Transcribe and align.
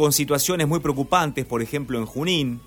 con 0.00 0.14
situaciones 0.14 0.66
muy 0.66 0.80
preocupantes, 0.80 1.44
por 1.44 1.60
ejemplo 1.60 1.98
en 1.98 2.06
Junín, 2.06 2.60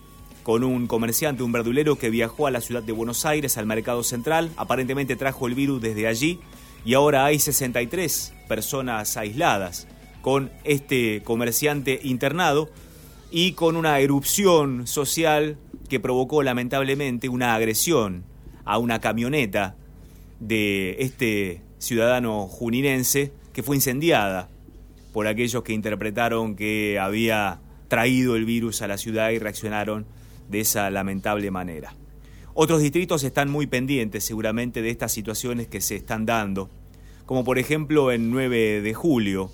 con 0.44 0.64
un 0.64 0.86
comerciante, 0.86 1.42
un 1.42 1.52
verdulero 1.52 1.96
que 1.96 2.12
viajó 2.12 2.46
a 2.46 2.52
la 2.52 2.62
ciudad 2.62 2.84
de 2.84 2.92
Buenos 2.92 3.26
Aires, 3.26 3.58
al 3.58 3.66
mercado 3.66 4.04
central, 4.04 4.52
aparentemente 4.56 5.16
trajo 5.16 5.48
el 5.48 5.56
virus 5.56 5.82
desde 5.82 6.06
allí 6.06 6.40
y 6.86 6.94
ahora 6.94 7.26
hay 7.26 7.40
63 7.40 8.36
personas 8.48 9.18
aisladas 9.18 9.88
con 10.22 10.52
este 10.64 11.24
comerciante 11.24 12.00
internado 12.04 12.70
y 13.32 13.54
con 13.54 13.78
una 13.78 14.00
erupción 14.00 14.86
social 14.86 15.58
que 15.90 16.00
provocó 16.00 16.44
lamentablemente 16.44 17.30
una 17.30 17.56
agresión 17.56 18.26
a 18.64 18.78
una 18.78 19.02
camioneta 19.02 19.76
de 20.40 20.98
este 21.00 21.64
ciudadano 21.80 22.46
juninense 22.46 23.34
que 23.54 23.64
fue 23.64 23.76
incendiada 23.76 24.50
por 25.14 25.28
aquellos 25.28 25.64
que 25.64 25.72
interpretaron 25.72 26.56
que 26.56 27.00
había 27.00 27.62
traído 27.88 28.36
el 28.36 28.44
virus 28.44 28.82
a 28.82 28.88
la 28.88 28.98
ciudad 28.98 29.30
y 29.30 29.40
reaccionaron 29.40 30.06
de 30.50 30.60
esa 30.60 30.90
lamentable 30.90 31.52
manera. 31.52 31.96
Otros 32.56 32.82
distritos 32.82 33.24
están 33.24 33.50
muy 33.50 33.68
pendientes 33.68 34.24
seguramente 34.24 34.82
de 34.82 34.90
estas 34.90 35.12
situaciones 35.12 35.68
que 35.68 35.80
se 35.80 35.96
están 35.96 36.26
dando, 36.26 36.70
como 37.26 37.44
por 37.44 37.60
ejemplo 37.60 38.12
en 38.12 38.32
9 38.32 38.82
de 38.82 38.94
julio, 38.94 39.52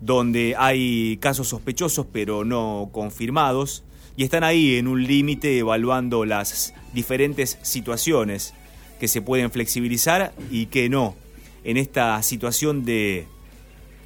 donde 0.00 0.54
hay 0.58 1.16
casos 1.18 1.48
sospechosos 1.48 2.06
pero 2.12 2.44
no 2.44 2.90
confirmados, 2.92 3.84
y 4.16 4.24
están 4.24 4.42
ahí 4.42 4.76
en 4.76 4.88
un 4.88 5.04
límite 5.04 5.58
evaluando 5.58 6.24
las 6.24 6.74
diferentes 6.92 7.58
situaciones 7.62 8.52
que 8.98 9.06
se 9.06 9.22
pueden 9.22 9.52
flexibilizar 9.52 10.32
y 10.50 10.66
que 10.66 10.88
no, 10.88 11.14
en 11.62 11.76
esta 11.76 12.20
situación 12.24 12.84
de 12.84 13.28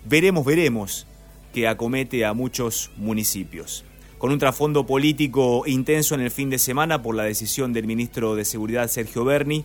veremos, 0.04 0.44
veremos, 0.44 1.06
que 1.52 1.68
acomete 1.68 2.24
a 2.24 2.32
muchos 2.32 2.90
municipios 2.96 3.84
con 4.22 4.30
un 4.30 4.38
trasfondo 4.38 4.86
político 4.86 5.64
intenso 5.66 6.14
en 6.14 6.20
el 6.20 6.30
fin 6.30 6.48
de 6.48 6.60
semana 6.60 7.02
por 7.02 7.16
la 7.16 7.24
decisión 7.24 7.72
del 7.72 7.88
ministro 7.88 8.36
de 8.36 8.44
Seguridad 8.44 8.86
Sergio 8.86 9.24
Berni 9.24 9.64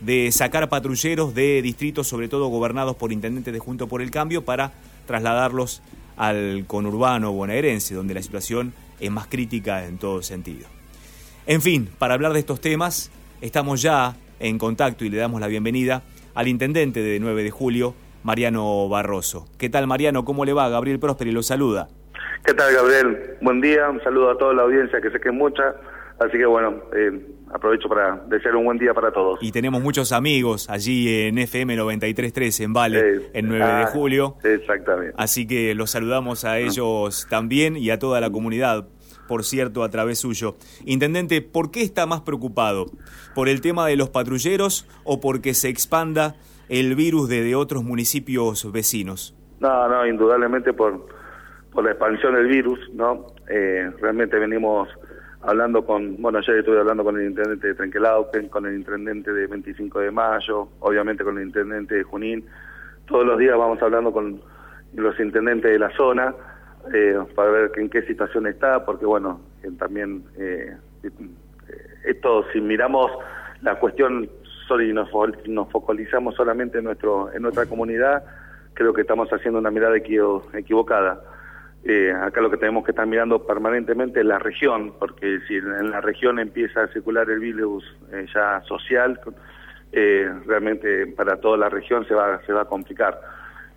de 0.00 0.30
sacar 0.30 0.68
patrulleros 0.68 1.34
de 1.34 1.60
distritos, 1.60 2.06
sobre 2.06 2.28
todo 2.28 2.46
gobernados 2.46 2.94
por 2.94 3.12
intendentes 3.12 3.52
de 3.52 3.58
Junto 3.58 3.88
por 3.88 4.02
el 4.02 4.12
Cambio, 4.12 4.44
para 4.44 4.72
trasladarlos 5.06 5.82
al 6.16 6.66
conurbano 6.68 7.32
bonaerense, 7.32 7.96
donde 7.96 8.14
la 8.14 8.22
situación 8.22 8.74
es 9.00 9.10
más 9.10 9.26
crítica 9.26 9.84
en 9.86 9.98
todo 9.98 10.22
sentido. 10.22 10.68
En 11.48 11.60
fin, 11.60 11.88
para 11.98 12.14
hablar 12.14 12.32
de 12.32 12.38
estos 12.38 12.60
temas, 12.60 13.10
estamos 13.40 13.82
ya 13.82 14.16
en 14.38 14.56
contacto 14.58 15.04
y 15.04 15.10
le 15.10 15.16
damos 15.16 15.40
la 15.40 15.48
bienvenida 15.48 16.04
al 16.34 16.46
intendente 16.46 17.02
de 17.02 17.18
9 17.18 17.42
de 17.42 17.50
julio, 17.50 17.94
Mariano 18.26 18.88
Barroso. 18.88 19.46
¿Qué 19.56 19.70
tal, 19.70 19.86
Mariano? 19.86 20.24
¿Cómo 20.24 20.44
le 20.44 20.52
va? 20.52 20.68
Gabriel 20.68 20.98
Prósperi 20.98 21.30
lo 21.30 21.44
saluda. 21.44 21.86
¿Qué 22.44 22.54
tal, 22.54 22.74
Gabriel? 22.74 23.36
Buen 23.40 23.60
día, 23.60 23.88
un 23.88 24.02
saludo 24.02 24.30
a 24.32 24.36
toda 24.36 24.52
la 24.52 24.62
audiencia, 24.62 25.00
que 25.00 25.12
sé 25.12 25.20
que 25.20 25.28
es 25.28 25.34
mucha, 25.34 25.76
así 26.18 26.36
que 26.36 26.44
bueno, 26.44 26.74
eh, 26.92 27.24
aprovecho 27.54 27.88
para 27.88 28.16
desear 28.26 28.56
un 28.56 28.64
buen 28.64 28.78
día 28.78 28.92
para 28.94 29.12
todos. 29.12 29.38
Y 29.40 29.52
tenemos 29.52 29.80
muchos 29.80 30.10
amigos 30.10 30.68
allí 30.68 31.28
en 31.28 31.38
FM 31.38 31.78
93.3 31.78 32.64
en 32.64 32.72
Vale, 32.72 33.30
en 33.32 33.46
9 33.46 33.64
de 33.64 33.70
ah, 33.70 33.90
julio. 33.92 34.36
Exactamente. 34.42 35.14
Así 35.16 35.46
que 35.46 35.76
los 35.76 35.92
saludamos 35.92 36.44
a 36.44 36.58
ellos 36.58 37.28
también 37.30 37.76
y 37.76 37.90
a 37.90 38.00
toda 38.00 38.20
la 38.20 38.30
comunidad, 38.30 38.88
por 39.28 39.44
cierto, 39.44 39.84
a 39.84 39.88
través 39.88 40.18
suyo. 40.18 40.56
Intendente, 40.84 41.42
¿por 41.42 41.70
qué 41.70 41.82
está 41.82 42.06
más 42.06 42.22
preocupado? 42.22 42.86
¿Por 43.36 43.48
el 43.48 43.60
tema 43.60 43.86
de 43.86 43.94
los 43.94 44.10
patrulleros 44.10 44.84
o 45.04 45.20
porque 45.20 45.54
se 45.54 45.68
expanda 45.68 46.34
el 46.68 46.94
virus 46.94 47.28
desde 47.28 47.54
otros 47.54 47.84
municipios 47.84 48.70
vecinos? 48.72 49.34
No, 49.60 49.88
no, 49.88 50.06
indudablemente 50.06 50.72
por 50.72 51.06
por 51.76 51.84
la 51.84 51.90
expansión 51.90 52.34
del 52.34 52.46
virus, 52.46 52.80
¿no? 52.94 53.26
Eh, 53.50 53.92
realmente 54.00 54.38
venimos 54.38 54.88
hablando 55.42 55.84
con, 55.84 56.16
bueno, 56.22 56.38
ayer 56.38 56.56
estuve 56.56 56.80
hablando 56.80 57.04
con 57.04 57.20
el 57.20 57.26
intendente 57.26 57.68
de 57.68 57.74
Trenquelauquen, 57.74 58.48
con 58.48 58.64
el 58.64 58.76
intendente 58.76 59.30
de 59.30 59.46
25 59.46 60.00
de 60.00 60.10
Mayo, 60.10 60.68
obviamente 60.80 61.22
con 61.22 61.36
el 61.36 61.44
intendente 61.44 61.96
de 61.96 62.02
Junín. 62.02 62.46
Todos 63.06 63.26
los 63.26 63.38
días 63.38 63.58
vamos 63.58 63.80
hablando 63.82 64.10
con 64.10 64.40
los 64.94 65.20
intendentes 65.20 65.70
de 65.70 65.78
la 65.78 65.94
zona 65.98 66.34
eh, 66.94 67.18
para 67.34 67.50
ver 67.50 67.72
en 67.76 67.90
qué 67.90 68.00
situación 68.06 68.46
está, 68.46 68.82
porque 68.86 69.04
bueno, 69.04 69.42
también 69.78 70.24
eh, 70.38 70.78
esto, 72.06 72.46
si 72.54 72.60
miramos 72.62 73.12
la 73.60 73.78
cuestión 73.78 74.30
y 74.80 74.92
nos, 74.92 75.08
nos 75.46 75.70
focalizamos 75.70 76.34
solamente 76.34 76.78
en, 76.78 76.84
nuestro, 76.84 77.32
en 77.32 77.42
nuestra 77.42 77.66
comunidad, 77.66 78.24
creo 78.74 78.92
que 78.92 79.02
estamos 79.02 79.28
haciendo 79.32 79.58
una 79.58 79.70
mirada 79.70 79.96
equivocada 79.96 81.20
eh, 81.88 82.12
acá 82.12 82.40
lo 82.40 82.50
que 82.50 82.56
tenemos 82.56 82.84
que 82.84 82.90
estar 82.90 83.06
mirando 83.06 83.46
permanentemente 83.46 84.18
es 84.18 84.26
la 84.26 84.40
región, 84.40 84.94
porque 84.98 85.38
si 85.46 85.54
en 85.54 85.90
la 85.92 86.00
región 86.00 86.40
empieza 86.40 86.82
a 86.82 86.88
circular 86.88 87.30
el 87.30 87.38
virus 87.38 87.84
eh, 88.12 88.26
ya 88.34 88.60
social, 88.62 89.20
eh, 89.92 90.28
realmente 90.46 91.06
para 91.06 91.36
toda 91.36 91.56
la 91.56 91.68
región 91.68 92.04
se 92.08 92.14
va, 92.14 92.40
se 92.44 92.52
va 92.52 92.62
a 92.62 92.64
complicar. 92.64 93.20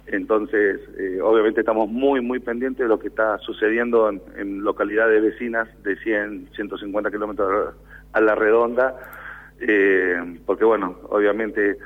Entonces, 0.08 0.82
obviamente 1.22 1.60
estamos 1.60 1.88
muy, 1.88 2.20
muy 2.20 2.40
pendientes 2.40 2.84
de 2.84 2.90
lo 2.90 2.98
que 2.98 3.10
está 3.10 3.38
sucediendo 3.38 4.10
en, 4.10 4.64
localidades 4.64 5.22
vecinas 5.22 5.68
de 5.84 5.96
100, 5.98 6.50
150 6.56 7.12
kilómetros 7.12 7.76
a 8.14 8.22
la 8.22 8.34
redonda, 8.34 8.96
porque 10.46 10.66
bueno, 10.66 10.98
obviamente 11.10 11.78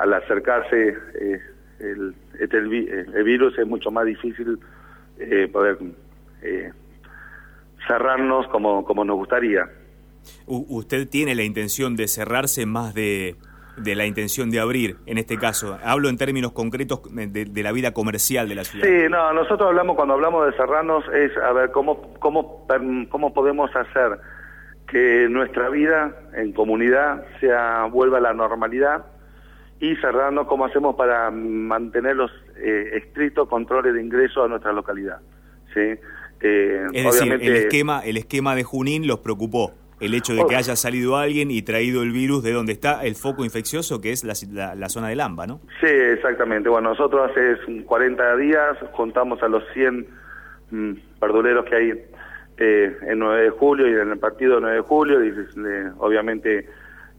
al 0.00 0.14
acercarse 0.14 0.96
el, 1.80 2.14
este, 2.38 2.58
el 2.58 3.24
virus 3.24 3.58
es 3.58 3.66
mucho 3.66 3.90
más 3.90 4.06
difícil 4.06 4.58
eh, 5.18 5.48
poder 5.52 5.78
eh, 6.42 6.72
cerrarnos 7.86 8.46
como, 8.48 8.84
como 8.84 9.04
nos 9.04 9.16
gustaría. 9.16 9.68
¿Usted 10.46 11.08
tiene 11.08 11.34
la 11.34 11.42
intención 11.42 11.96
de 11.96 12.06
cerrarse 12.06 12.66
más 12.66 12.94
de, 12.94 13.36
de 13.76 13.94
la 13.94 14.04
intención 14.04 14.50
de 14.50 14.60
abrir, 14.60 14.96
en 15.06 15.18
este 15.18 15.38
caso? 15.38 15.78
Hablo 15.82 16.08
en 16.08 16.16
términos 16.18 16.52
concretos 16.52 17.00
de, 17.12 17.62
la 17.62 17.72
vida 17.72 17.92
comercial 17.92 18.48
de 18.48 18.54
la 18.54 18.64
ciudad. 18.64 18.86
Sí, 18.86 19.08
no, 19.10 19.32
nosotros 19.32 19.68
hablamos, 19.68 19.96
cuando 19.96 20.14
hablamos 20.14 20.46
de 20.46 20.52
cerrarnos, 20.52 21.04
es 21.14 21.36
a 21.38 21.52
ver 21.52 21.70
cómo, 21.70 22.14
cómo, 22.18 22.66
cómo 23.08 23.32
podemos 23.32 23.74
hacer 23.74 24.18
que 24.90 25.28
nuestra 25.28 25.68
vida 25.68 26.14
en 26.34 26.52
comunidad 26.52 27.24
sea 27.40 27.84
vuelva 27.84 28.18
a 28.18 28.20
la 28.22 28.32
normalidad 28.32 29.04
y 29.80 29.94
cerrando 29.96 30.46
cómo 30.46 30.64
hacemos 30.64 30.96
para 30.96 31.30
mantener 31.30 32.16
los 32.16 32.30
eh, 32.56 32.90
estrictos 32.94 33.48
controles 33.48 33.94
de 33.94 34.02
ingreso 34.02 34.42
a 34.42 34.48
nuestra 34.48 34.72
localidad. 34.72 35.20
¿sí? 35.74 35.98
Eh, 36.40 36.86
es 36.92 37.04
decir, 37.04 37.32
el 37.32 37.56
esquema, 37.56 38.00
el 38.00 38.16
esquema 38.16 38.54
de 38.54 38.64
Junín 38.64 39.06
los 39.06 39.20
preocupó. 39.20 39.74
El 40.00 40.14
hecho 40.14 40.32
de 40.32 40.46
que 40.46 40.54
haya 40.54 40.76
salido 40.76 41.16
alguien 41.16 41.50
y 41.50 41.62
traído 41.62 42.04
el 42.04 42.12
virus 42.12 42.44
de 42.44 42.52
donde 42.52 42.72
está 42.72 43.04
el 43.04 43.16
foco 43.16 43.44
infeccioso, 43.44 44.00
que 44.00 44.12
es 44.12 44.22
la, 44.22 44.76
la, 44.76 44.88
zona 44.88 45.08
del 45.08 45.20
AMBA, 45.20 45.48
¿no? 45.48 45.60
Sí, 45.80 45.88
exactamente. 45.88 46.68
Bueno, 46.68 46.90
nosotros 46.90 47.28
hace 47.28 47.82
40 47.82 48.36
días 48.36 48.76
contamos 48.94 49.42
a 49.42 49.48
los 49.48 49.64
100 49.74 50.06
mm, 50.70 50.92
verduleros 51.20 51.64
que 51.64 51.74
hay 51.74 51.92
eh, 52.58 52.96
en 53.02 53.18
9 53.20 53.42
de 53.42 53.50
julio 53.50 53.88
y 53.88 53.92
en 53.92 54.10
el 54.10 54.18
partido 54.18 54.56
de 54.56 54.60
9 54.62 54.76
de 54.76 54.82
julio. 54.82 55.24
Y, 55.24 55.32
obviamente 55.98 56.68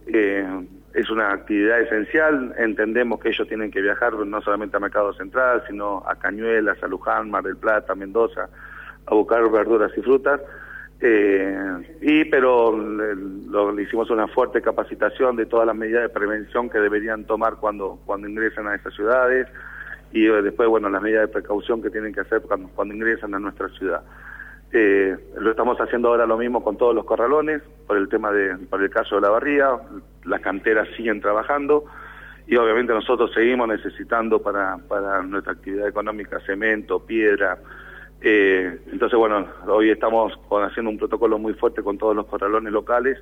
eh, 0.07 0.45
es 0.93 1.09
una 1.09 1.31
actividad 1.31 1.81
esencial, 1.81 2.53
entendemos 2.57 3.19
que 3.19 3.29
ellos 3.29 3.47
tienen 3.47 3.71
que 3.71 3.81
viajar 3.81 4.13
no 4.13 4.41
solamente 4.41 4.77
a 4.77 4.79
Mercado 4.79 5.13
Central, 5.13 5.63
sino 5.67 6.03
a 6.05 6.15
Cañuelas, 6.15 6.81
a 6.81 6.87
Luján, 6.87 7.29
Mar 7.29 7.43
del 7.43 7.57
Plata, 7.57 7.93
Mendoza, 7.95 8.49
a 9.05 9.13
buscar 9.13 9.49
verduras 9.49 9.91
y 9.95 10.01
frutas. 10.01 10.41
Eh, 11.01 11.97
y 12.01 12.25
pero 12.25 12.77
le, 12.77 13.83
hicimos 13.83 14.09
una 14.09 14.27
fuerte 14.27 14.61
capacitación 14.61 15.37
de 15.37 15.45
todas 15.45 15.65
las 15.65 15.75
medidas 15.75 16.01
de 16.01 16.09
prevención 16.09 16.69
que 16.69 16.77
deberían 16.79 17.23
tomar 17.23 17.55
cuando 17.55 18.01
cuando 18.05 18.27
ingresan 18.27 18.67
a 18.67 18.75
esas 18.75 18.93
ciudades 18.95 19.47
y 20.11 20.25
eh, 20.25 20.41
después 20.41 20.67
bueno 20.67 20.89
las 20.89 21.01
medidas 21.01 21.21
de 21.21 21.27
precaución 21.29 21.81
que 21.81 21.89
tienen 21.89 22.13
que 22.13 22.19
hacer 22.19 22.41
cuando 22.41 22.93
ingresan 22.93 23.33
a 23.33 23.39
nuestra 23.39 23.69
ciudad. 23.69 24.03
Eh, 24.71 25.17
lo 25.39 25.51
estamos 25.51 25.79
haciendo 25.79 26.09
ahora 26.09 26.27
lo 26.27 26.37
mismo 26.37 26.63
con 26.63 26.77
todos 26.77 26.93
los 26.93 27.05
corralones, 27.05 27.61
por 27.87 27.97
el 27.97 28.07
tema 28.07 28.31
de, 28.31 28.55
por 28.67 28.81
el 28.83 28.89
caso 28.89 29.15
de 29.15 29.21
la 29.21 29.29
barría, 29.29 29.69
las 30.25 30.41
canteras 30.41 30.87
siguen 30.95 31.21
trabajando 31.21 31.85
y 32.45 32.55
obviamente 32.55 32.93
nosotros 32.93 33.31
seguimos 33.33 33.67
necesitando 33.67 34.41
para, 34.41 34.77
para 34.87 35.23
nuestra 35.23 35.53
actividad 35.53 35.87
económica 35.87 36.39
cemento, 36.41 36.99
piedra. 36.99 37.57
Eh, 38.21 38.79
entonces, 38.91 39.17
bueno, 39.17 39.47
hoy 39.67 39.89
estamos 39.89 40.33
haciendo 40.49 40.91
un 40.91 40.97
protocolo 40.97 41.39
muy 41.39 41.53
fuerte 41.53 41.81
con 41.81 41.97
todos 41.97 42.15
los 42.15 42.27
corralones 42.27 42.71
locales 42.71 43.17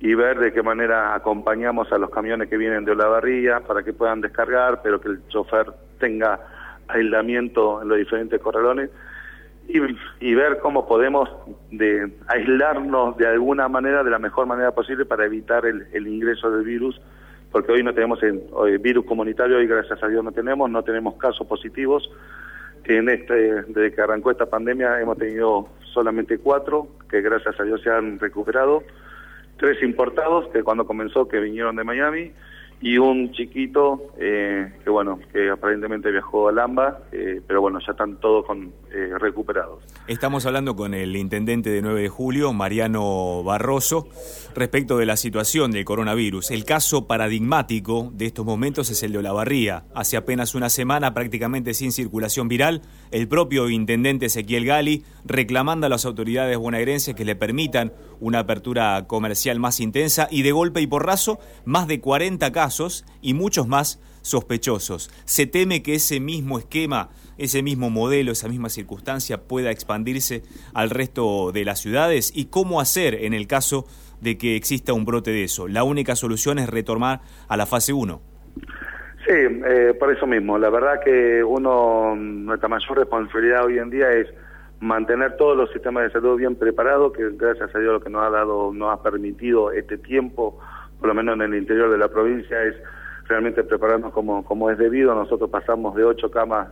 y 0.00 0.14
ver 0.14 0.38
de 0.38 0.52
qué 0.52 0.62
manera 0.62 1.14
acompañamos 1.14 1.90
a 1.92 1.98
los 1.98 2.10
camiones 2.10 2.48
que 2.48 2.56
vienen 2.56 2.84
de 2.84 2.92
Olavarría 2.92 3.60
para 3.60 3.82
que 3.82 3.92
puedan 3.92 4.20
descargar, 4.20 4.80
pero 4.82 5.00
que 5.00 5.08
el 5.08 5.26
chofer 5.28 5.72
tenga 5.98 6.40
aislamiento 6.86 7.80
en 7.82 7.88
los 7.88 7.98
diferentes 7.98 8.40
corralones 8.40 8.90
y, 9.68 10.34
ver 10.34 10.58
cómo 10.60 10.86
podemos 10.86 11.28
de 11.70 12.12
aislarnos 12.26 13.16
de 13.16 13.26
alguna 13.26 13.68
manera, 13.68 14.04
de 14.04 14.10
la 14.10 14.18
mejor 14.18 14.46
manera 14.46 14.72
posible 14.72 15.04
para 15.04 15.24
evitar 15.24 15.64
el, 15.66 16.06
ingreso 16.06 16.50
del 16.50 16.64
virus, 16.64 17.00
porque 17.50 17.72
hoy 17.72 17.82
no 17.82 17.94
tenemos 17.94 18.22
el, 18.22 18.42
virus 18.80 19.04
comunitario, 19.06 19.56
hoy 19.56 19.66
gracias 19.66 20.02
a 20.02 20.08
Dios 20.08 20.22
no 20.22 20.32
tenemos, 20.32 20.70
no 20.70 20.82
tenemos 20.82 21.14
casos 21.14 21.46
positivos, 21.46 22.10
En 22.84 23.08
este, 23.08 23.62
desde 23.62 23.92
que 23.94 24.00
arrancó 24.00 24.30
esta 24.30 24.46
pandemia 24.46 25.00
hemos 25.00 25.16
tenido 25.16 25.68
solamente 25.92 26.38
cuatro, 26.38 26.88
que 27.08 27.22
gracias 27.22 27.58
a 27.58 27.62
Dios 27.64 27.80
se 27.82 27.90
han 27.90 28.18
recuperado, 28.18 28.82
tres 29.56 29.82
importados, 29.82 30.48
que 30.48 30.62
cuando 30.62 30.86
comenzó 30.86 31.26
que 31.26 31.40
vinieron 31.40 31.76
de 31.76 31.84
Miami, 31.84 32.32
y 32.80 32.98
un 32.98 33.32
chiquito 33.32 34.12
eh, 34.18 34.70
que 34.82 34.90
bueno 34.90 35.18
que 35.32 35.48
aparentemente 35.48 36.10
viajó 36.10 36.48
a 36.48 36.52
Lamba 36.52 36.98
eh, 37.12 37.40
pero 37.46 37.60
bueno 37.62 37.78
ya 37.80 37.92
están 37.92 38.16
todos 38.16 38.44
con 38.44 38.72
eh, 38.94 39.18
recuperados. 39.18 39.82
Estamos 40.06 40.46
hablando 40.46 40.76
con 40.76 40.94
el 40.94 41.16
intendente 41.16 41.68
de 41.68 41.82
9 41.82 42.02
de 42.02 42.08
julio 42.08 42.52
Mariano 42.52 43.42
Barroso 43.42 44.06
respecto 44.54 44.98
de 44.98 45.06
la 45.06 45.16
situación 45.16 45.72
del 45.72 45.84
coronavirus. 45.84 46.52
El 46.52 46.64
caso 46.64 47.08
paradigmático 47.08 48.12
de 48.14 48.26
estos 48.26 48.46
momentos 48.46 48.90
es 48.90 49.02
el 49.02 49.10
de 49.10 49.18
Olavarría. 49.18 49.84
Hace 49.94 50.16
apenas 50.16 50.54
una 50.54 50.68
semana 50.68 51.12
prácticamente 51.12 51.74
sin 51.74 51.90
circulación 51.90 52.46
viral 52.46 52.82
el 53.10 53.26
propio 53.26 53.68
intendente 53.68 54.26
Ezequiel 54.26 54.64
Gali 54.64 55.04
reclamando 55.24 55.86
a 55.86 55.90
las 55.90 56.04
autoridades 56.04 56.56
bonaerenses 56.56 57.16
que 57.16 57.24
le 57.24 57.34
permitan 57.34 57.92
una 58.20 58.40
apertura 58.40 59.06
comercial 59.08 59.58
más 59.58 59.80
intensa 59.80 60.28
y 60.30 60.42
de 60.42 60.52
golpe 60.52 60.80
y 60.80 60.86
porrazo 60.86 61.40
más 61.64 61.88
de 61.88 62.00
40 62.00 62.52
casos 62.52 63.04
y 63.20 63.34
muchos 63.34 63.66
más 63.66 63.98
sospechosos. 64.24 65.10
Se 65.26 65.46
teme 65.46 65.82
que 65.82 65.94
ese 65.94 66.18
mismo 66.18 66.58
esquema, 66.58 67.10
ese 67.38 67.62
mismo 67.62 67.90
modelo, 67.90 68.32
esa 68.32 68.48
misma 68.48 68.70
circunstancia 68.70 69.42
pueda 69.42 69.70
expandirse 69.70 70.42
al 70.72 70.90
resto 70.90 71.52
de 71.52 71.64
las 71.64 71.78
ciudades 71.80 72.32
y 72.34 72.46
cómo 72.46 72.80
hacer 72.80 73.14
en 73.14 73.34
el 73.34 73.46
caso 73.46 73.84
de 74.20 74.38
que 74.38 74.56
exista 74.56 74.92
un 74.92 75.04
brote 75.04 75.30
de 75.30 75.44
eso. 75.44 75.68
La 75.68 75.84
única 75.84 76.16
solución 76.16 76.58
es 76.58 76.68
retomar 76.68 77.20
a 77.48 77.56
la 77.56 77.66
fase 77.66 77.92
1. 77.92 78.20
Sí, 79.26 79.32
eh, 79.32 79.94
por 79.98 80.12
eso 80.12 80.26
mismo. 80.26 80.58
La 80.58 80.70
verdad 80.70 81.00
que 81.04 81.44
uno, 81.44 82.16
nuestra 82.16 82.68
mayor 82.68 82.98
responsabilidad 82.98 83.66
hoy 83.66 83.78
en 83.78 83.90
día 83.90 84.10
es 84.10 84.28
mantener 84.80 85.36
todos 85.36 85.56
los 85.56 85.70
sistemas 85.72 86.04
de 86.04 86.10
salud 86.10 86.38
bien 86.38 86.56
preparados, 86.56 87.12
que 87.12 87.30
gracias 87.30 87.74
a 87.74 87.78
Dios 87.78 87.92
lo 87.92 88.00
que 88.00 88.10
nos 88.10 88.22
ha 88.22 88.30
dado, 88.30 88.72
nos 88.72 88.92
ha 88.92 89.02
permitido 89.02 89.70
este 89.70 89.98
tiempo 89.98 90.58
por 91.04 91.08
lo 91.08 91.14
menos 91.14 91.34
en 91.34 91.42
el 91.42 91.54
interior 91.56 91.90
de 91.90 91.98
la 91.98 92.08
provincia, 92.08 92.62
es 92.62 92.76
realmente 93.26 93.64
prepararnos 93.64 94.12
como, 94.12 94.44
como 94.44 94.70
es 94.70 94.78
debido. 94.78 95.14
Nosotros 95.14 95.50
pasamos 95.50 95.94
de 95.94 96.04
ocho 96.04 96.30
camas 96.30 96.68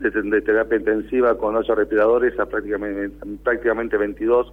de, 0.00 0.40
terapia 0.40 0.78
intensiva 0.78 1.36
con 1.36 1.56
ocho 1.56 1.74
respiradores 1.74 2.38
a 2.38 2.46
prácticamente, 2.46 3.14
prácticamente 3.42 3.96
22, 3.96 4.52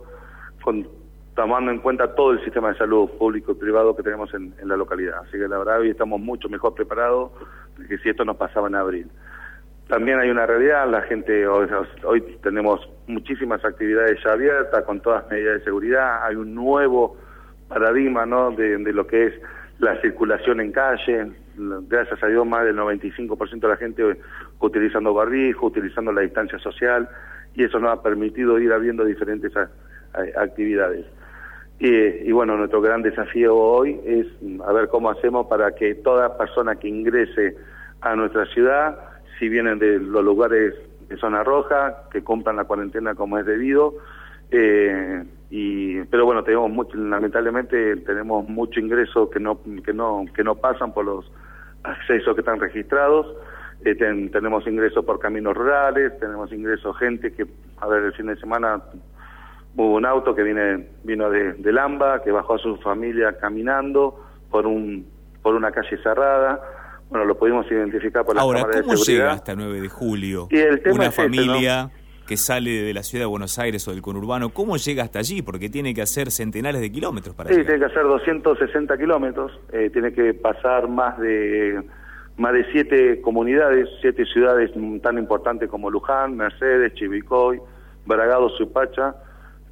con, 0.61 0.87
tomando 1.35 1.71
en 1.71 1.79
cuenta 1.79 2.15
todo 2.15 2.31
el 2.31 2.43
sistema 2.43 2.69
de 2.69 2.77
salud 2.77 3.09
público 3.11 3.53
y 3.53 3.55
privado 3.55 3.95
que 3.95 4.03
tenemos 4.03 4.33
en, 4.33 4.53
la 4.63 4.75
localidad. 4.75 5.19
Así 5.19 5.33
que 5.33 5.47
la 5.47 5.59
verdad 5.59 5.79
hoy 5.79 5.89
estamos 5.89 6.19
mucho 6.19 6.49
mejor 6.49 6.73
preparados 6.73 7.31
que 7.87 7.97
si 7.99 8.09
esto 8.09 8.25
nos 8.25 8.37
pasaba 8.37 8.67
en 8.67 8.75
abril. 8.75 9.07
También 9.87 10.19
hay 10.19 10.29
una 10.29 10.45
realidad, 10.45 10.89
la 10.89 11.01
gente, 11.03 11.47
hoy, 11.47 11.69
hoy 12.03 12.21
tenemos 12.43 12.89
muchísimas 13.07 13.63
actividades 13.63 14.19
ya 14.21 14.33
abiertas 14.33 14.83
con 14.83 14.99
todas 14.99 15.29
medidas 15.29 15.59
de 15.59 15.63
seguridad, 15.63 16.25
hay 16.25 16.35
un 16.35 16.53
nuevo 16.53 17.15
paradigma 17.69 18.25
¿no? 18.25 18.51
de, 18.51 18.79
lo 18.79 19.07
que 19.07 19.27
es 19.27 19.33
la 19.79 19.99
circulación 20.01 20.61
en 20.61 20.71
calle. 20.71 21.31
Gracias 21.55 22.21
a 22.23 22.27
Dios, 22.27 22.45
más 22.45 22.65
del 22.65 22.77
95% 22.77 23.59
de 23.59 23.67
la 23.67 23.77
gente 23.77 24.03
utilizando 24.59 25.13
barbijo, 25.13 25.67
utilizando 25.67 26.11
la 26.11 26.21
distancia 26.21 26.59
social, 26.59 27.09
y 27.55 27.63
eso 27.63 27.79
nos 27.79 27.91
ha 27.97 28.03
permitido 28.03 28.59
ir 28.59 28.71
abriendo 28.71 29.03
diferentes 29.03 29.51
actividades. 30.35 31.05
Y, 31.79 32.31
bueno, 32.31 32.57
nuestro 32.57 32.81
gran 32.81 33.03
desafío 33.03 33.55
hoy 33.55 33.99
es 34.03 34.25
a 34.65 34.73
ver 34.73 34.87
cómo 34.87 35.11
hacemos 35.11 35.45
para 35.45 35.75
que 35.75 35.93
toda 35.93 36.37
persona 36.37 36.75
que 36.75 36.87
ingrese 36.87 37.55
a 38.01 38.15
nuestra 38.15 38.45
ciudad, 38.47 38.97
si 39.37 39.47
vienen 39.47 39.77
de 39.77 39.99
los 39.99 40.23
lugares 40.23 40.73
de 41.07 41.17
zona 41.17 41.43
roja, 41.43 42.03
que 42.11 42.23
cumplan 42.23 42.55
la 42.55 42.65
cuarentena 42.65 43.13
como 43.13 43.37
es 43.37 43.45
debido, 43.45 43.93
eh, 44.49 45.23
y 45.49 46.01
pero 46.05 46.25
bueno 46.25 46.43
tenemos 46.43 46.69
mucho 46.69 46.97
lamentablemente 46.97 47.95
tenemos 47.97 48.47
mucho 48.49 48.79
ingreso 48.79 49.29
que 49.29 49.39
no 49.39 49.59
que 49.83 49.93
no 49.93 50.25
que 50.35 50.43
no 50.43 50.55
pasan 50.55 50.93
por 50.93 51.05
los 51.05 51.31
accesos 51.83 52.35
que 52.35 52.41
están 52.41 52.59
registrados. 52.59 53.27
Eh, 53.85 53.95
tenemos 53.95 54.65
ingresos 54.67 55.05
por 55.05 55.19
caminos 55.19 55.55
rurales 55.55 56.19
tenemos 56.19 56.51
ingresos 56.51 56.97
gente 56.97 57.31
que 57.31 57.45
a 57.79 57.87
ver 57.87 58.03
el 58.03 58.13
fin 58.13 58.25
de 58.25 58.35
semana 58.37 58.81
hubo 59.75 59.95
un 59.95 60.05
auto 60.05 60.33
que 60.33 60.41
viene 60.41 60.89
vino 61.03 61.29
de, 61.29 61.53
de 61.53 61.71
Lamba 61.71 62.23
que 62.23 62.31
bajó 62.31 62.55
a 62.55 62.57
su 62.57 62.75
familia 62.77 63.37
caminando 63.37 64.19
por 64.49 64.65
un 64.65 65.05
por 65.41 65.55
una 65.55 65.71
calle 65.71 65.97
cerrada. 66.03 66.59
Bueno 67.09 67.23
lo 67.23 67.37
pudimos 67.37 67.71
identificar 67.71 68.25
por 68.25 68.35
la 68.35 68.41
Ahora, 68.41 68.61
cámara 68.61 68.81
¿cómo 68.81 68.91
de 68.91 68.97
seguridad. 68.97 69.23
llega 69.23 69.33
hasta 69.33 69.55
9 69.55 69.81
de 69.81 69.89
julio 69.89 70.47
y 70.49 70.57
el 70.57 70.81
tema 70.81 70.95
una 70.95 71.03
es 71.05 71.09
este, 71.11 71.21
familia 71.21 71.89
que 72.27 72.37
sale 72.37 72.69
de 72.83 72.93
la 72.93 73.03
ciudad 73.03 73.23
de 73.23 73.27
Buenos 73.27 73.57
Aires 73.57 73.87
o 73.87 73.91
del 73.91 74.01
conurbano, 74.01 74.49
¿cómo 74.49 74.75
llega 74.77 75.03
hasta 75.03 75.19
allí? 75.19 75.41
Porque 75.41 75.69
tiene 75.69 75.93
que 75.93 76.01
hacer 76.01 76.29
centenares 76.29 76.81
de 76.81 76.91
kilómetros 76.91 77.33
para 77.33 77.49
Sí, 77.49 77.55
llegar. 77.55 77.67
tiene 77.67 77.79
que 77.79 77.91
hacer 77.93 78.03
260 78.03 78.97
kilómetros, 78.97 79.59
eh, 79.71 79.89
tiene 79.91 80.11
que 80.13 80.33
pasar 80.33 80.87
más 80.89 81.17
de 81.19 81.81
más 82.37 82.53
de 82.53 82.65
siete 82.71 83.19
comunidades, 83.21 83.89
siete 83.99 84.23
ciudades 84.25 84.69
tan 85.01 85.17
importantes 85.17 85.67
como 85.69 85.89
Luján, 85.89 86.37
Mercedes, 86.37 86.93
Chivicoy, 86.93 87.59
Bragado, 88.05 88.49
Supacha, 88.49 89.15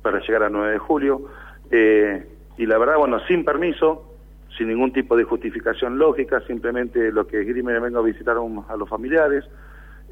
para 0.01 0.19
llegar 0.21 0.43
a 0.43 0.49
9 0.49 0.71
de 0.71 0.77
julio. 0.79 1.25
Eh, 1.69 2.25
y 2.57 2.65
la 2.65 2.79
verdad, 2.79 2.97
bueno, 2.97 3.19
sin 3.27 3.45
permiso, 3.45 4.17
sin 4.57 4.69
ningún 4.69 4.91
tipo 4.93 5.15
de 5.15 5.25
justificación 5.25 5.99
lógica, 5.99 6.41
simplemente 6.47 7.11
lo 7.11 7.27
que 7.27 7.43
Grimer 7.43 7.79
vengo 7.81 7.99
a 7.99 8.01
visitar 8.01 8.35
a 8.37 8.75
los 8.77 8.89
familiares, 8.89 9.43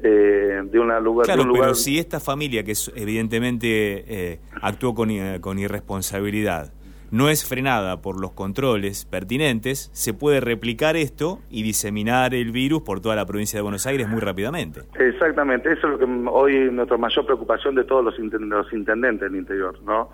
eh, 0.02 0.62
de, 0.64 0.78
una 0.78 1.00
lugar, 1.00 1.26
claro, 1.26 1.42
un 1.42 1.48
lugar... 1.48 1.64
pero 1.64 1.74
si 1.74 1.98
esta 1.98 2.20
familia, 2.20 2.64
que 2.64 2.74
evidentemente 2.94 4.04
eh, 4.06 4.40
actuó 4.60 4.94
con, 4.94 5.10
con 5.40 5.58
irresponsabilidad, 5.58 6.72
no 7.10 7.28
es 7.28 7.48
frenada 7.48 8.02
por 8.02 8.20
los 8.20 8.32
controles 8.32 9.04
pertinentes, 9.04 9.88
se 9.92 10.14
puede 10.14 10.40
replicar 10.40 10.96
esto 10.96 11.38
y 11.48 11.62
diseminar 11.62 12.34
el 12.34 12.50
virus 12.50 12.82
por 12.82 13.00
toda 13.00 13.14
la 13.14 13.24
provincia 13.24 13.56
de 13.56 13.62
Buenos 13.62 13.86
Aires 13.86 14.08
muy 14.08 14.20
rápidamente. 14.20 14.80
Exactamente, 14.98 15.72
eso 15.72 15.86
es 15.86 15.92
lo 15.92 15.98
que 15.98 16.28
hoy 16.28 16.70
nuestra 16.72 16.96
mayor 16.96 17.24
preocupación 17.24 17.76
de 17.76 17.84
todos 17.84 18.04
los, 18.04 18.18
los 18.18 18.72
intendentes 18.72 19.30
del 19.30 19.38
interior, 19.38 19.78
¿no? 19.84 20.10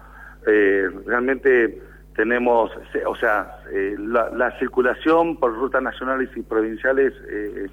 Eh, 0.47 0.91
realmente 1.06 1.81
tenemos, 2.17 2.71
o 3.06 3.17
sea, 3.17 3.61
eh, 3.73 3.94
la, 3.99 4.29
la, 4.31 4.59
circulación 4.59 5.38
por 5.38 5.55
rutas 5.55 5.83
nacionales 5.83 6.29
y 6.37 6.43
provinciales 6.43 7.15
eh, 7.31 7.69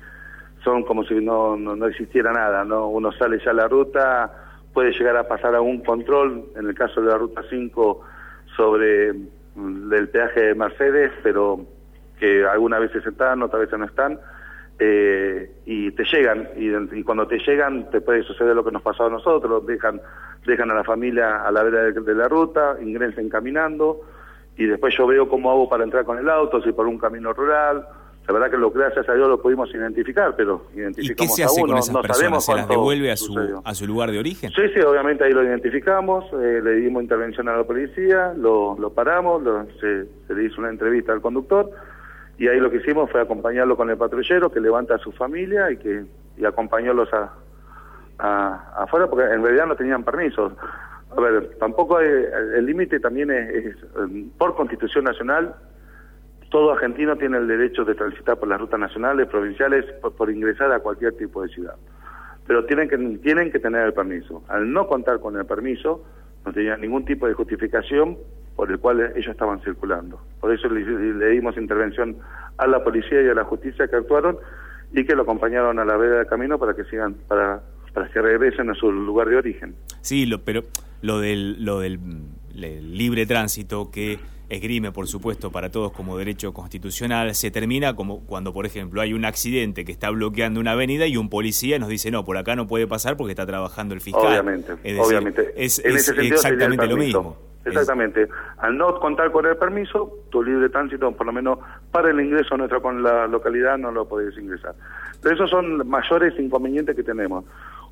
son 0.63 0.83
como 0.83 1.04
si 1.04 1.15
no, 1.15 1.56
no, 1.56 1.86
existiera 1.86 2.31
nada, 2.31 2.63
¿no? 2.63 2.88
Uno 2.88 3.12
sale 3.12 3.39
ya 3.44 3.51
a 3.51 3.54
la 3.54 3.68
ruta, 3.68 4.31
puede 4.74 4.92
llegar 4.92 5.18
a 5.18 5.27
pasar 5.27 5.56
a 5.56 5.62
un 5.62 5.81
control, 5.81 6.45
en 6.56 6.68
el 6.68 6.75
caso 6.75 7.01
de 7.01 7.07
la 7.07 7.18
ruta 7.18 7.41
5, 7.50 8.01
sobre 8.55 9.13
mm, 9.13 9.93
el 9.93 10.10
peaje 10.10 10.41
de 10.48 10.55
Mercedes, 10.55 11.12
pero 11.24 11.60
que 12.20 12.46
algunas 12.46 12.79
veces 12.82 13.05
están, 13.05 13.43
otras 13.43 13.62
veces 13.62 13.79
no 13.79 13.86
están, 13.86 14.20
eh, 14.79 15.51
y 15.65 15.91
te 15.91 16.03
llegan, 16.03 16.50
y, 16.55 17.03
cuando 17.03 17.27
te 17.27 17.39
llegan 17.39 17.89
te 17.89 18.01
puede 18.01 18.24
suceder 18.24 18.55
lo 18.55 18.63
que 18.63 18.72
nos 18.72 18.82
pasó 18.82 19.05
a 19.05 19.10
nosotros, 19.10 19.65
dejan, 19.65 20.01
dejan 20.46 20.70
a 20.72 20.75
la 20.75 20.84
familia 20.84 21.43
a 21.43 21.51
la 21.51 21.63
vera 21.63 21.84
de, 21.84 21.91
de 21.93 22.15
la 22.15 22.27
ruta, 22.27 22.77
ingresen 22.82 23.29
caminando, 23.29 24.01
y 24.58 24.65
después 24.65 24.96
yo 24.98 25.05
veo 25.08 25.29
cómo 25.29 25.51
hago 25.51 25.70
para 25.70 25.84
entrar 25.84 26.03
con 26.03 26.17
el 26.17 26.29
auto, 26.29 26.62
si 26.62 26.72
por 26.72 26.88
un 26.88 26.98
camino 26.98 27.34
rural, 27.34 27.86
la 28.27 28.34
verdad 28.34 28.51
que 28.51 28.57
lo 28.57 28.72
gracias 28.72 29.07
a 29.07 29.13
Dios 29.13 29.27
lo 29.29 29.41
pudimos 29.41 29.74
identificar, 29.74 30.36
pero 30.36 30.65
identificamos 30.75 31.12
¿Y 31.12 31.15
qué 31.15 31.27
se 31.34 31.43
hace 31.46 31.62
a 31.62 31.63
uno, 31.63 31.74
con 31.74 31.79
esas 31.79 31.93
no 31.93 32.01
personas? 32.01 32.17
sabemos 32.17 32.46
¿Se 32.46 32.55
las 32.55 32.67
devuelve 32.67 33.12
a 33.12 33.15
su, 33.17 33.25
sucedió. 33.27 33.62
a 33.63 33.74
su 33.74 33.88
lugar 33.88 34.12
de 34.12 34.19
origen? 34.19 34.51
Sí, 34.51 34.62
sí, 34.74 34.81
obviamente 34.81 35.24
ahí 35.24 35.31
lo 35.31 35.43
identificamos, 35.43 36.25
eh, 36.34 36.60
le 36.63 36.72
dimos 36.74 37.03
intervención 37.03 37.48
a 37.48 37.55
la 37.57 37.63
policía, 37.63 38.34
lo, 38.36 38.75
lo 38.77 38.89
paramos, 38.93 39.41
lo- 39.43 39.65
se, 39.79 40.05
se 40.27 40.34
le 40.36 40.43
hizo 40.43 40.60
una 40.60 40.69
entrevista 40.69 41.13
al 41.13 41.22
conductor 41.22 41.69
y 42.38 42.48
ahí 42.50 42.60
lo 42.60 42.69
que 42.69 42.77
hicimos 42.77 43.10
fue 43.10 43.22
acompañarlo 43.22 43.77
con 43.77 43.89
el 43.89 43.98
patrullero 43.98 44.51
que 44.51 44.60
levanta 44.60 44.96
a 44.96 44.98
su 45.00 45.12
familia 45.13 45.72
y 45.72 45.77
que 45.77 46.05
y 46.38 46.46
acompañarlos 46.46 47.12
a, 47.13 47.34
a- 48.19 48.84
afuera 48.84 49.07
porque 49.07 49.25
en 49.25 49.41
realidad 49.43 49.65
no 49.67 49.75
tenían 49.75 50.03
permiso. 50.03 50.51
A 51.15 51.22
ver, 51.22 51.55
tampoco 51.60 51.98
hay- 51.98 52.07
el 52.57 52.65
límite 52.65 53.00
también 53.00 53.31
es, 53.31 53.50
es, 53.50 53.75
eh, 53.77 54.25
por 54.38 54.53
constitución 54.55 55.05
nacional 55.05 55.55
todo 56.50 56.72
argentino 56.72 57.16
tiene 57.18 57.38
el 57.38 57.48
derecho 57.48 57.84
de 57.84 57.96
transitar 57.96 58.38
por 58.38 58.48
las 58.48 58.60
rutas 58.60 58.80
nacionales, 58.80 59.27
provinciales, 59.27 59.86
por, 60.18 60.30
ingresar 60.32 60.72
a 60.72 60.80
cualquier 60.80 61.13
tipo 61.13 61.42
de 61.42 61.50
ciudad. 61.50 61.75
Pero 62.46 62.66
tienen 62.66 62.88
que, 62.88 62.98
tienen 63.22 63.51
que 63.51 63.60
tener 63.60 63.86
el 63.86 63.94
permiso. 63.94 64.44
Al 64.48 64.72
no 64.72 64.88
contar 64.88 65.20
con 65.20 65.36
el 65.36 65.46
permiso, 65.46 66.04
no 66.46 66.54
tenían 66.54 66.80
ningún 66.80 67.04
tipo 67.04 67.27
de 67.27 67.34
justificación 67.34 68.18
por 68.56 68.72
el 68.72 68.80
cual 68.80 69.12
ellos 69.16 69.27
estaban 69.27 69.62
circulando. 69.62 70.20
Por 70.39 70.54
eso 70.54 70.70
le, 70.70 71.30
dimos 71.30 71.58
intervención 71.58 72.18
a 72.58 72.66
la 72.66 72.84
policía 72.84 73.22
y 73.22 73.27
a 73.27 73.34
la 73.34 73.44
justicia 73.44 73.88
que 73.88 73.98
actuaron 73.98 74.38
y 74.94 75.06
que 75.06 75.16
lo 75.16 75.24
acompañaron 75.24 75.77
a 75.80 75.86
la 75.86 75.98
vera 75.98 76.20
del 76.20 76.27
camino 76.27 76.58
para 76.58 76.74
que 76.74 76.86
sigan, 76.86 77.16
para, 77.27 77.62
para 77.94 78.10
que 78.10 78.22
regresen 78.22 78.70
a 78.70 78.74
su 78.74 78.92
lugar 78.92 79.27
de 79.27 79.36
origen. 79.36 79.75
Sí, 80.01 80.25
lo, 80.25 80.39
pero 80.39 80.63
lo 81.01 81.20
del, 81.20 81.63
lo 81.63 81.82
del 81.82 82.00
mm, 82.00 82.22
libre 82.56 83.25
tránsito 83.25 83.92
que 83.92 84.18
esgrime, 84.50 84.92
por 84.92 85.08
supuesto, 85.08 85.51
para 85.51 85.70
todos 85.70 85.92
como 85.92 86.18
derecho 86.18 86.54
constitucional, 86.54 87.36
se 87.36 87.51
termina 87.51 87.96
como 87.96 88.25
cuando, 88.25 88.54
por 88.54 88.66
ejemplo, 88.66 89.01
hay 89.01 89.13
un 89.13 89.25
accidente 89.25 89.86
que 89.86 89.92
está 89.92 90.10
bloqueando 90.10 90.60
una 90.60 90.72
avenida 90.72 91.08
y 91.08 91.18
un 91.18 91.30
policía 91.30 91.80
nos 91.80 91.89
dice, 91.89 92.12
no, 92.12 92.24
por 92.24 92.38
acá 92.38 92.56
no 92.56 92.68
puede 92.68 92.88
pasar 92.88 93.18
porque 93.18 93.32
está 93.32 93.46
trabajando 93.46 93.94
el 93.94 94.01
fiscal. 94.01 94.27
Obviamente, 94.27 94.74
obviamente. 94.74 95.54
Es, 95.56 95.80
exactamente 95.80 96.88
lo 96.88 96.98
mismo. 96.98 97.38
Exactamente. 97.66 98.27
Al 98.60 98.77
no 98.77 98.98
contar 99.00 99.30
con 99.32 99.46
el 99.46 99.58
permiso, 99.58 100.20
tu 100.30 100.42
libre 100.42 100.70
tránsito, 100.70 101.12
por 101.12 101.25
lo 101.25 101.34
menos 101.34 101.60
para 101.92 102.12
el 102.12 102.20
ingreso 102.22 102.56
nuestro 102.56 102.82
con 102.82 103.04
la 103.04 103.27
localidad, 103.27 103.77
no 103.77 103.92
lo 103.92 104.08
podés 104.08 104.38
ingresar. 104.38 104.74
Pero 105.22 105.36
esos 105.36 105.50
son 105.50 105.86
mayores 105.88 106.34
inconvenientes 106.39 106.96
que 106.96 107.04
tenemos. 107.04 107.44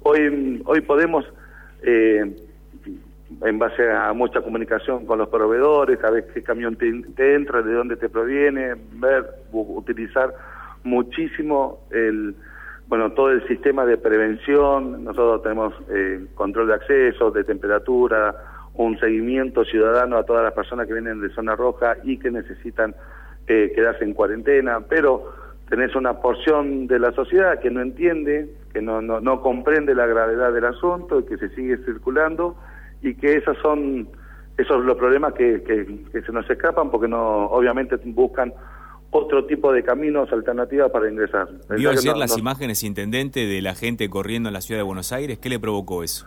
Hoy, 0.01 0.61
hoy 0.65 0.81
podemos... 0.81 1.25
Eh, 1.83 2.35
en 3.41 3.59
base 3.59 3.91
a 3.91 4.13
mucha 4.13 4.41
comunicación 4.41 5.05
con 5.05 5.17
los 5.17 5.29
proveedores, 5.29 5.99
saber 5.99 6.27
qué 6.33 6.43
camión 6.43 6.75
te, 6.75 6.87
entra, 7.35 7.61
de 7.61 7.73
dónde 7.73 7.97
te 7.97 8.09
proviene, 8.09 8.75
ver, 8.93 9.25
utilizar 9.51 10.33
muchísimo 10.83 11.79
el 11.91 12.35
bueno 12.87 13.13
todo 13.13 13.31
el 13.31 13.47
sistema 13.47 13.85
de 13.85 13.97
prevención. 13.97 15.03
Nosotros 15.03 15.41
tenemos 15.41 15.73
eh, 15.89 16.27
control 16.35 16.67
de 16.67 16.73
acceso, 16.75 17.31
de 17.31 17.43
temperatura, 17.43 18.35
un 18.75 18.99
seguimiento 18.99 19.65
ciudadano 19.65 20.17
a 20.17 20.23
todas 20.23 20.43
las 20.43 20.53
personas 20.53 20.85
que 20.85 20.93
vienen 20.93 21.21
de 21.21 21.29
zona 21.29 21.55
roja 21.55 21.97
y 22.03 22.17
que 22.17 22.29
necesitan 22.29 22.93
eh, 23.47 23.71
quedarse 23.73 24.03
en 24.03 24.13
cuarentena, 24.13 24.81
pero 24.87 25.33
tenés 25.67 25.95
una 25.95 26.19
porción 26.21 26.85
de 26.85 26.99
la 26.99 27.11
sociedad 27.13 27.59
que 27.59 27.71
no 27.71 27.81
entiende, 27.81 28.49
que 28.71 28.81
no, 28.81 29.01
no, 29.01 29.19
no 29.19 29.41
comprende 29.41 29.95
la 29.95 30.05
gravedad 30.05 30.53
del 30.53 30.65
asunto 30.65 31.19
y 31.19 31.25
que 31.25 31.37
se 31.37 31.49
sigue 31.55 31.77
circulando 31.77 32.55
y 33.05 33.13
que 33.13 33.37
esos 33.37 33.55
son 33.59 34.09
esos 34.57 34.83
los 34.83 34.97
problemas 34.97 35.33
que, 35.33 35.61
que, 35.63 36.21
se 36.21 36.31
nos 36.31 36.49
escapan 36.49 36.89
porque 36.89 37.07
no 37.07 37.45
obviamente 37.47 37.97
buscan 38.05 38.53
otro 39.11 39.45
tipo 39.45 39.71
de 39.71 39.83
caminos 39.83 40.31
alternativas 40.31 40.89
para 40.91 41.09
ingresar. 41.09 41.47
¿Vio 41.77 41.91
ayer 41.91 42.17
las 42.17 42.37
imágenes, 42.37 42.83
intendente, 42.83 43.45
de 43.45 43.61
la 43.61 43.75
gente 43.75 44.09
corriendo 44.09 44.49
en 44.49 44.53
la 44.53 44.61
ciudad 44.61 44.79
de 44.79 44.83
Buenos 44.83 45.11
Aires? 45.11 45.37
¿Qué 45.39 45.49
le 45.49 45.59
provocó 45.59 46.03
eso? 46.03 46.25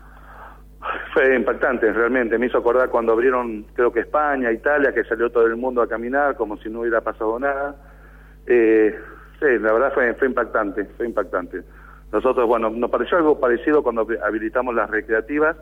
Fue 1.12 1.34
impactante, 1.34 1.92
realmente. 1.92 2.38
Me 2.38 2.46
hizo 2.46 2.58
acordar 2.58 2.90
cuando 2.90 3.12
abrieron, 3.12 3.64
creo 3.74 3.92
que 3.92 4.00
España, 4.00 4.52
Italia, 4.52 4.92
que 4.92 5.04
salió 5.04 5.30
todo 5.30 5.46
el 5.46 5.56
mundo 5.56 5.82
a 5.82 5.88
caminar 5.88 6.36
como 6.36 6.56
si 6.58 6.70
no 6.70 6.80
hubiera 6.80 7.00
pasado 7.00 7.38
nada. 7.38 7.76
Eh, 8.46 8.94
sí, 9.40 9.46
la 9.60 9.72
verdad 9.72 9.92
fue, 9.92 10.14
fue 10.14 10.28
impactante, 10.28 10.84
fue 10.96 11.06
impactante. 11.06 11.62
Nosotros, 12.12 12.46
bueno, 12.46 12.70
nos 12.70 12.90
pareció 12.90 13.18
algo 13.18 13.40
parecido 13.40 13.82
cuando 13.82 14.06
habilitamos 14.22 14.74
las 14.74 14.88
recreativas, 14.88 15.56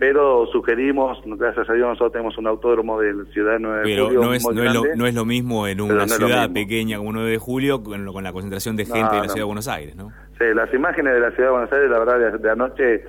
pero 0.00 0.46
sugerimos, 0.46 1.20
gracias 1.26 1.68
a 1.68 1.74
Dios 1.74 1.86
nosotros 1.86 2.12
tenemos 2.12 2.38
un 2.38 2.46
autódromo 2.46 2.98
del 2.98 3.26
Ciudad 3.34 3.52
de 3.52 3.58
9 3.60 3.78
de 3.80 3.84
pero 3.84 4.06
Julio. 4.06 4.22
No 4.22 4.32
es, 4.32 4.42
no, 4.42 4.62
es 4.62 4.74
lo, 4.74 4.82
no 4.96 5.06
es 5.06 5.14
lo 5.14 5.24
mismo 5.26 5.68
en 5.68 5.82
una 5.82 6.08
ciudad 6.08 6.50
pequeña 6.50 6.96
como 6.96 7.12
9 7.12 7.32
de 7.32 7.36
Julio 7.36 7.82
con, 7.82 8.10
con 8.10 8.24
la 8.24 8.32
concentración 8.32 8.76
de 8.76 8.86
gente 8.86 9.14
de 9.14 9.20
la 9.20 9.28
Ciudad 9.28 9.42
de 9.42 9.44
Buenos 9.44 9.68
Aires, 9.68 9.94
¿no? 9.96 10.10
Sí, 10.38 10.46
las 10.54 10.72
imágenes 10.72 11.12
de 11.12 11.20
la 11.20 11.30
Ciudad 11.32 11.48
de 11.48 11.52
Buenos 11.52 11.72
Aires, 11.72 11.90
la 11.90 11.98
verdad, 11.98 12.38
de, 12.40 12.50
anoche 12.50 13.04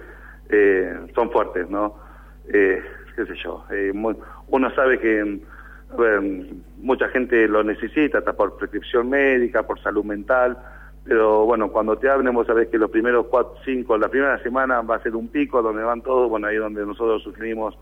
eh, 0.49 0.99
son 1.15 1.31
fuertes, 1.31 1.69
¿no? 1.69 1.95
Eh, 2.51 2.83
qué 3.15 3.25
sé 3.25 3.35
yo, 3.41 3.63
eh, 3.71 3.93
uno 4.47 4.75
sabe 4.75 4.99
que 4.99 5.39
mucha 6.81 7.07
gente 7.07 7.47
lo 7.47 7.63
necesita, 7.63 8.17
hasta 8.17 8.33
por 8.33 8.57
prescripción 8.57 9.09
médica, 9.09 9.63
por 9.63 9.81
salud 9.81 10.03
mental, 10.03 10.57
pero 11.03 11.45
bueno, 11.45 11.71
cuando 11.71 11.97
te 11.97 12.09
hablen 12.09 12.33
vos 12.33 12.45
sabés 12.45 12.69
que 12.69 12.77
los 12.77 12.91
primeros 12.91 13.27
cuatro, 13.27 13.55
cinco, 13.65 13.97
la 13.97 14.09
primera 14.09 14.41
semana 14.43 14.81
va 14.81 14.97
a 14.97 15.03
ser 15.03 15.15
un 15.15 15.29
pico 15.29 15.61
donde 15.61 15.83
van 15.83 16.01
todos, 16.01 16.29
bueno, 16.29 16.47
ahí 16.47 16.57
donde 16.57 16.85
nosotros 16.85 17.23
sugerimos 17.23 17.75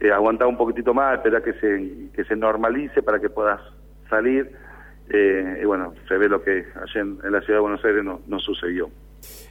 eh, 0.00 0.12
aguantar 0.12 0.48
un 0.48 0.56
poquitito 0.56 0.94
más, 0.94 1.16
esperar 1.16 1.42
que 1.42 1.52
se, 1.54 2.10
que 2.14 2.24
se 2.24 2.36
normalice 2.36 3.02
para 3.02 3.18
que 3.20 3.30
puedas 3.30 3.60
salir, 4.08 4.52
eh, 5.10 5.60
y 5.60 5.64
bueno, 5.64 5.94
se 6.08 6.16
ve 6.16 6.28
lo 6.28 6.42
que 6.42 6.64
allí 6.74 6.98
en, 6.98 7.18
la 7.22 7.40
ciudad 7.40 7.58
de 7.58 7.60
Buenos 7.60 7.84
Aires 7.84 8.04
no, 8.04 8.38
sucedió. 8.38 8.90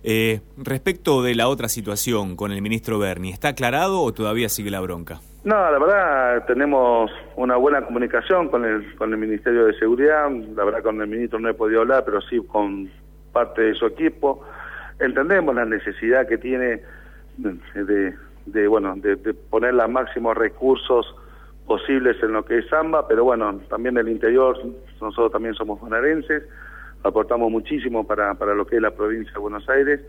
Eh, 0.03 0.41
respecto 0.58 1.22
de 1.22 1.36
la 1.36 1.48
otra 1.48 1.70
situación 1.70 2.36
con 2.36 2.51
el 2.51 2.62
ministro 2.62 3.00
Berni, 3.00 3.30
¿está 3.30 3.50
aclarado 3.50 4.01
o 4.01 4.13
todavía 4.13 4.50
sigue 4.50 4.72
la 4.72 4.82
bronca? 4.82 5.22
No, 5.44 5.56
la 5.56 5.80
verdad 5.80 6.46
tenemos 6.46 7.10
una 7.36 7.56
buena 7.56 7.84
comunicación 7.84 8.50
con 8.50 8.65
el, 8.65 8.96
con 8.96 9.12
el 9.12 9.18
Ministerio 9.18 9.65
de 9.65 9.74
Seguridad, 9.80 10.30
la 10.30 10.63
verdad 10.63 10.84
con 10.84 11.01
el 11.01 11.08
ministro 11.08 11.39
no 11.39 11.50
he 11.50 11.53
podido 11.53 11.82
hablar, 11.82 12.03
pero 12.06 12.22
sí 12.22 12.39
con 12.48 12.89
parte 13.32 13.62
de 13.62 13.74
su 13.76 13.86
equipo. 13.86 14.44
Entendemos 15.00 15.56
la 15.56 15.66
necesidad 15.66 16.28
que 16.28 16.38
tiene 16.38 16.82
de, 17.38 18.68
bueno, 18.68 18.96
de, 18.98 19.18
poner 19.50 19.74
los 19.74 19.90
máximos 19.90 20.38
recursos 20.38 21.16
posibles 21.66 22.22
en 22.22 22.34
lo 22.34 22.44
que 22.44 22.60
es 22.60 22.68
Samba, 22.68 23.08
pero 23.08 23.24
bueno, 23.24 23.60
también 23.70 23.98
el 23.98 24.10
interior, 24.10 24.58
nosotros 25.00 25.32
también 25.32 25.54
somos 25.56 25.80
bonaerenses, 25.80 26.44
aportamos 27.04 27.50
muchísimo 27.50 28.06
para, 28.06 28.34
para 28.36 28.54
lo 28.54 28.66
que 28.66 28.76
es 28.76 28.82
la 28.82 28.92
provincia 28.92 29.34
de 29.34 29.40
Buenos 29.40 29.68
Aires, 29.70 30.02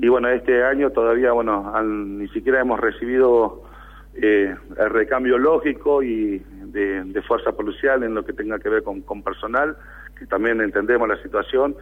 y 0.00 0.08
bueno, 0.08 0.28
este 0.28 0.62
año 0.62 0.90
todavía, 0.90 1.32
bueno, 1.32 1.72
ni 1.82 2.28
siquiera 2.28 2.60
hemos 2.60 2.78
recibido 2.78 3.64
eh, 4.14 4.54
el 4.76 4.90
recambio 4.90 5.38
lógico 5.38 6.02
y 6.02 6.38
de, 6.66 7.22
fuerza 7.26 7.52
policial 7.52 8.02
en 8.04 8.14
lo 8.14 8.24
que 8.24 8.32
tenga 8.32 8.58
que 8.58 8.68
ver 8.68 8.82
con 8.82 9.22
personal, 9.22 9.76
que 10.16 10.26
también 10.26 10.60
entendemos 10.60 11.08
la 11.08 11.20
situación, 11.22 11.74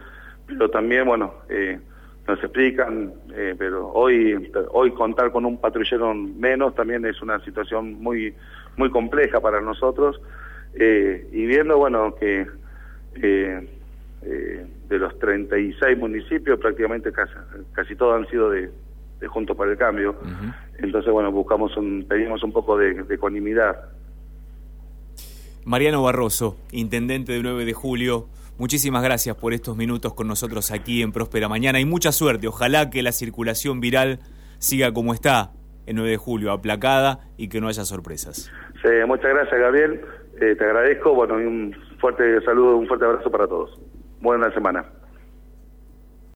pero 0.47 0.69
también, 0.69 1.05
bueno, 1.05 1.33
eh, 1.49 1.79
nos 2.27 2.43
explican, 2.43 3.13
eh, 3.33 3.55
pero 3.57 3.89
hoy 3.89 4.51
hoy 4.71 4.91
contar 4.91 5.31
con 5.31 5.45
un 5.45 5.57
patrullero 5.59 6.13
menos 6.13 6.75
también 6.75 7.05
es 7.05 7.21
una 7.21 7.39
situación 7.43 8.01
muy 8.01 8.33
muy 8.75 8.89
compleja 8.91 9.39
para 9.39 9.61
nosotros 9.61 10.19
eh, 10.73 11.27
y 11.31 11.45
viendo, 11.45 11.77
bueno, 11.77 12.15
que 12.15 12.45
eh, 13.15 13.67
de 14.21 14.99
los 14.99 15.17
36 15.19 15.97
municipios 15.97 16.59
prácticamente 16.59 17.11
casi, 17.11 17.33
casi 17.71 17.95
todos 17.95 18.15
han 18.15 18.29
sido 18.29 18.49
de, 18.49 18.69
de 19.19 19.27
Juntos 19.27 19.55
para 19.55 19.71
el 19.71 19.77
Cambio, 19.77 20.15
entonces, 20.79 21.11
bueno, 21.11 21.31
buscamos 21.31 21.75
un, 21.77 22.05
pedimos 22.07 22.43
un 22.43 22.51
poco 22.51 22.77
de, 22.77 23.03
de 23.03 23.15
ecuanimidad. 23.15 23.89
Mariano 25.65 26.03
Barroso, 26.03 26.57
intendente 26.71 27.31
de 27.31 27.41
9 27.41 27.65
de 27.65 27.73
julio, 27.73 28.27
Muchísimas 28.59 29.03
gracias 29.03 29.35
por 29.35 29.53
estos 29.53 29.77
minutos 29.77 30.15
con 30.15 30.27
nosotros 30.27 30.71
aquí 30.71 31.03
en 31.03 31.11
Próspera 31.11 31.47
Mañana 31.47 31.79
y 31.79 31.85
mucha 31.85 32.11
suerte. 32.11 32.47
Ojalá 32.47 32.89
que 32.89 33.03
la 33.03 33.11
circulación 33.11 33.79
viral 33.79 34.19
siga 34.57 34.91
como 34.93 35.13
está 35.13 35.51
el 35.85 35.95
9 35.95 36.09
de 36.09 36.17
julio, 36.17 36.51
aplacada 36.51 37.19
y 37.37 37.49
que 37.49 37.61
no 37.61 37.67
haya 37.67 37.85
sorpresas. 37.85 38.51
Sí, 38.81 38.89
muchas 39.05 39.31
gracias, 39.31 39.59
Gabriel. 39.59 40.01
Eh, 40.41 40.55
te 40.55 40.65
agradezco. 40.65 41.13
Bueno, 41.13 41.39
y 41.39 41.45
un 41.45 41.75
fuerte 41.99 42.41
saludo, 42.41 42.77
un 42.77 42.87
fuerte 42.87 43.05
abrazo 43.05 43.29
para 43.29 43.47
todos. 43.47 43.79
Buena 44.21 44.51
semana. 44.53 44.85